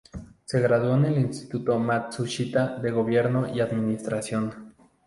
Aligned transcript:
Se 0.45 0.59
graduó 0.59 0.95
en 0.95 1.05
el 1.05 1.17
Instituto 1.19 1.77
Matsushita 1.77 2.77
de 2.79 2.89
Gobierno 2.89 3.47
y 3.55 3.59
Administración. 3.61 4.73